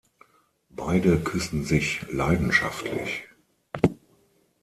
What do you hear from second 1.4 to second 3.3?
sich leidenschaftlich.